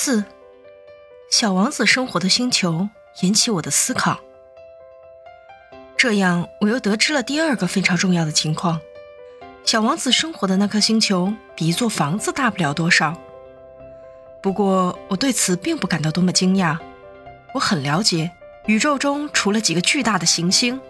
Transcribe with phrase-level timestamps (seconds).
[0.00, 0.24] 四，
[1.28, 2.88] 小王子生活的星球
[3.22, 4.20] 引起我的思考。
[5.96, 8.80] 这样，我又得知了第二个非常重要的情况：
[9.64, 13.20] 小王子生活的那颗星球比一座房子大不了多少。
[14.40, 16.78] 不过，我对此并不感到多么惊讶。
[17.52, 18.30] 我很了解，
[18.66, 20.80] 宇宙中除了几个巨大的行星，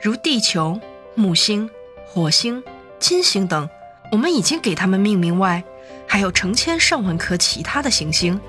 [0.00, 0.80] 如地球、
[1.16, 1.68] 木星、
[2.06, 2.62] 火星、
[3.00, 3.68] 金星等，
[4.12, 5.64] 我们已经给它们命名外，
[6.06, 8.40] 还有成千上万颗其他的行星，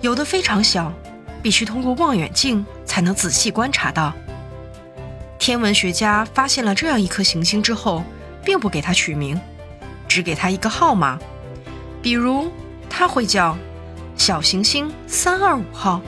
[0.00, 0.92] 有的非常小，
[1.42, 4.12] 必须通过望远镜才能仔细观察到。
[5.38, 8.04] 天文学家发现了这样一颗行星之后，
[8.44, 9.40] 并不给它取名，
[10.06, 11.18] 只给它一个号码，
[12.02, 12.52] 比如
[12.88, 13.56] 它会叫
[14.16, 16.00] 小行星三二五号。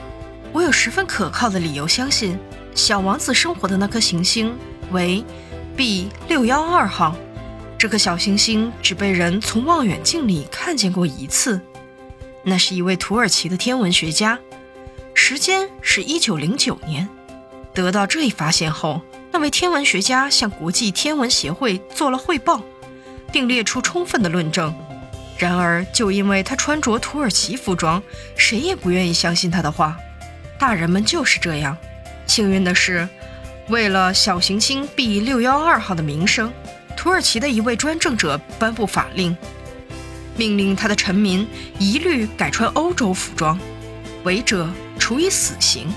[0.51, 2.37] 我有十分可靠的理由相信，
[2.75, 4.55] 小王子生活的那颗行星
[4.91, 5.25] 为
[5.75, 7.15] B 六幺二号。
[7.83, 11.59] 这颗小行星只被人从望远镜里看见过一次，
[12.41, 14.39] 那是一位土耳其的天文学家，
[15.13, 17.09] 时间是一九零九年。
[17.73, 19.01] 得到这一发现后，
[19.33, 22.63] 那位天文学家向国际天文协会做了汇报，
[23.33, 24.73] 并列出充分的论证。
[25.37, 28.01] 然而，就因为他穿着土耳其服装，
[28.37, 29.97] 谁也不愿意相信他的话。
[30.57, 31.75] 大人们就是这样。
[32.27, 33.09] 幸运的是，
[33.67, 36.49] 为了小行星 B 六幺二号的名声，
[37.03, 39.35] 土耳其的一位专政者颁布法令，
[40.37, 41.45] 命令他的臣民
[41.77, 43.59] 一律改穿欧洲服装，
[44.23, 45.93] 违者处以死刑。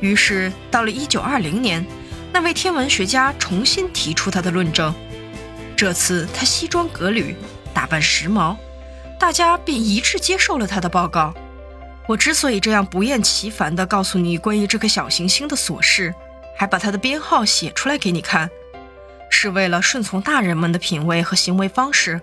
[0.00, 1.86] 于是，到了一九二零年。
[2.32, 4.92] 那位天文学家重新提出他的论证，
[5.76, 7.36] 这次他西装革履，
[7.72, 8.56] 打扮时髦，
[9.20, 11.32] 大家便一致接受了他的报告。
[12.08, 16.12] 我之所以这样不厌其烦地告诉你关于这颗小行星的琐事，
[16.56, 18.50] 还把它的编号写出来给你看，
[19.42, 22.20] 是为了顺从大人们的品味和行为方式。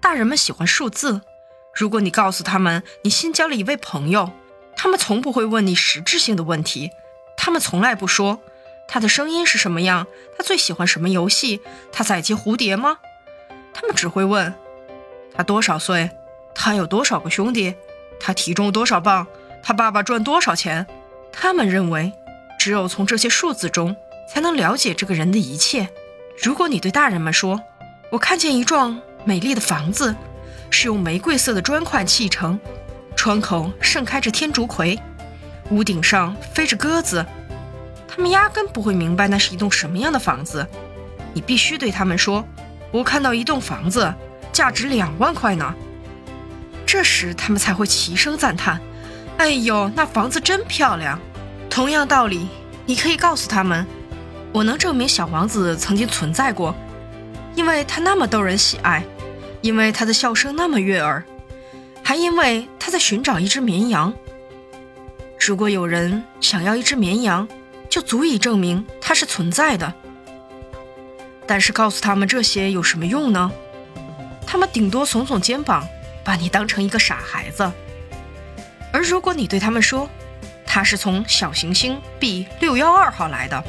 [0.00, 1.20] 大人们喜欢数字，
[1.74, 4.30] 如果你告诉他们你新交了一位朋友，
[4.76, 6.92] 他们从不会问你实质性的问题，
[7.36, 8.40] 他们从来不说。
[8.86, 10.06] 他的声音是什么样？
[10.38, 11.60] 他最喜欢什么游戏？
[11.90, 12.98] 他在接蝴蝶吗？
[13.74, 14.54] 他们只会问
[15.34, 16.08] 他多少岁，
[16.54, 17.74] 他有多少个兄弟，
[18.20, 19.26] 他体重多少磅，
[19.60, 20.86] 他爸爸赚多少钱。
[21.32, 22.12] 他们认为，
[22.60, 23.96] 只有从这些数字中
[24.32, 25.88] 才能了解这个人的一切。
[26.40, 27.60] 如果你对大人们说
[28.10, 30.14] ：“我看见一幢美丽的房子，
[30.70, 32.58] 是用玫瑰色的砖块砌成，
[33.16, 34.98] 窗口盛开着天竺葵，
[35.70, 37.24] 屋顶上飞着鸽子。”
[38.08, 40.66] 他们压根不会明白那是一栋什么样的房子，
[41.32, 42.44] 你必须对他们说
[42.92, 44.12] ：“我看到一栋房子，
[44.52, 45.74] 价值两万块呢。”
[46.84, 48.78] 这时他们才会齐声赞叹
[49.38, 51.18] ：“哎呦，那房子真漂亮！”
[51.70, 52.48] 同样道理，
[52.84, 53.86] 你可以告诉他们
[54.52, 56.74] ：“我能证明小王子曾经存在过，
[57.54, 59.02] 因为他那么逗人喜爱，
[59.60, 61.24] 因为他的笑声那么悦耳，
[62.02, 64.12] 还因为他在寻找一只绵羊。
[65.38, 67.48] 如果有人想要一只绵羊，”
[67.92, 69.92] 就足以证明它是存在的。
[71.46, 73.52] 但是告诉他们这些有什么用呢？
[74.46, 75.86] 他们顶多耸耸肩膀，
[76.24, 77.70] 把你当成一个傻孩子。
[78.94, 80.08] 而如果你对他们说，
[80.64, 83.62] 他是从小行星 B 六幺二号来的，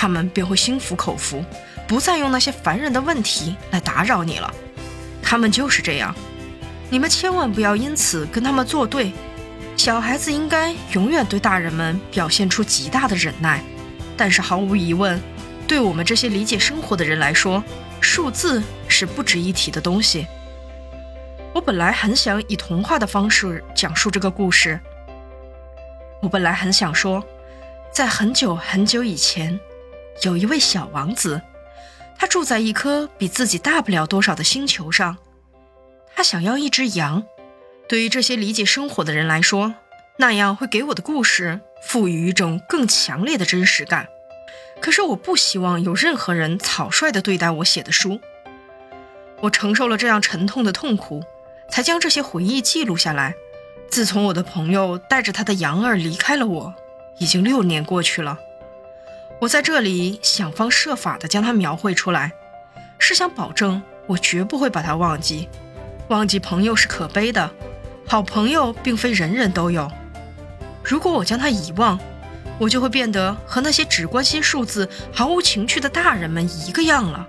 [0.00, 1.44] 他们便会心服口服，
[1.86, 4.50] 不再用那些烦人的问题来打扰你了。
[5.22, 6.14] 他们就是这样，
[6.88, 9.12] 你们千万不要因此跟他们作对。
[9.76, 13.62] 小孩子应该永远对大人们表现出极大的忍耐，
[14.16, 15.20] 但是毫无疑问，
[15.68, 17.62] 对我们这些理解生活的人来说，
[18.00, 20.26] 数字是不值一提的东西。
[21.52, 24.80] 我本来很想以童话的方式讲述这个故事。
[26.22, 27.22] 我本来很想说，
[27.92, 29.60] 在很久很久以前，
[30.22, 31.40] 有一位小王子，
[32.18, 35.16] 他住在一颗比自己大不了多少的星球上，
[36.14, 37.24] 他想要一只羊。
[37.88, 39.74] 对于这些理解生活的人来说，
[40.18, 44.06] 那样会给我的故事赋予一种更强烈的真实感。
[44.80, 48.20] 可是我不希望有任何人草率地对待我写的书。
[49.40, 51.22] 我承受了这样沉痛的痛苦，
[51.70, 53.34] 才将这些回忆记录下来。
[53.88, 56.74] 自从我的朋友带着他的羊儿离开了我，
[57.18, 58.38] 已经六年过去了。
[59.40, 62.30] 我在这里想方设法地将它描绘出来，
[62.98, 65.48] 是想保证我绝不会把它忘记。
[66.08, 67.50] 忘记朋友是可悲的。
[68.06, 69.90] 好朋友并非人人都有。
[70.84, 71.98] 如果我将他遗忘，
[72.58, 77.26] 我就会变得和那些只关心数字、毫无情趣的大人们一个样了。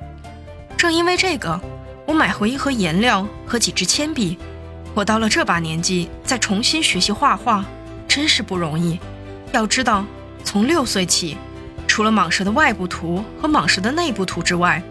[0.75, 1.61] 正因为这个，
[2.05, 4.37] 我买回一盒颜料和几支铅笔。
[4.93, 7.63] 我到了这把年纪，再重新学习画画，
[8.05, 8.99] 真是不容易。
[9.53, 10.03] 要知道，
[10.43, 11.37] 从六岁起，
[11.91, 14.81] 除了蟒蛇的外部图和蟒蛇的内部图之外，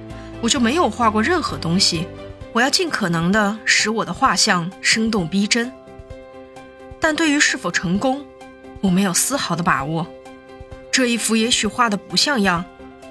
[0.43, 2.06] 我就没有画过任何东西。
[2.52, 5.73] 我要尽可能的使我的画像生动逼真。
[7.00, 8.23] 但对于是否成功，
[8.82, 10.06] 我没有丝毫的把握。
[10.93, 12.62] 这一幅也许画的不像样，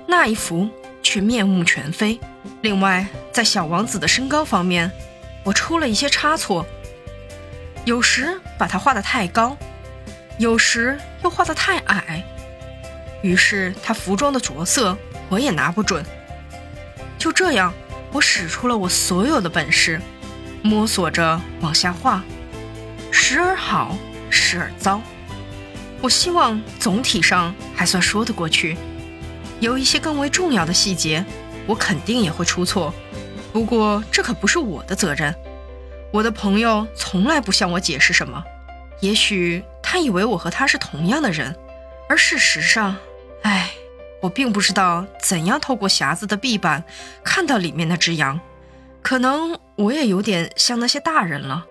[0.05, 0.69] 那一幅
[1.01, 2.19] 却面目全非。
[2.61, 4.91] 另外，在小王子的身高方面，
[5.43, 6.63] 我出了一些差错，
[7.85, 9.57] 有时把他画得太高，
[10.37, 12.23] 有时又画得太矮。
[13.21, 14.97] 于是他服装的着色
[15.29, 16.03] 我也拿不准。
[17.17, 17.73] 就这样，
[18.11, 19.99] 我使出了我所有的本事，
[20.61, 22.23] 摸索着往下画。
[23.11, 23.97] 时而好，
[24.29, 25.01] 时而糟。
[26.01, 28.77] 我希望总体上还算说得过去。
[29.59, 31.25] 有一些更为重要的细节，
[31.67, 32.93] 我肯定也会出错。
[33.51, 35.35] 不过这可不是我的责任。
[36.11, 38.41] 我的朋友从来不向我解释什么。
[39.01, 41.53] 也许他以为我和他是同样的人，
[42.07, 42.95] 而事实上，
[43.43, 43.71] 唉，
[44.21, 46.83] 我并不知道怎样透过匣子的壁板
[47.23, 48.39] 看到里面那只羊。
[49.01, 51.65] 可能我也有点像那些大人了。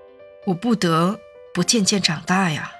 [0.47, 1.20] 我不得。
[1.55, 2.70] 不渐渐长大呀。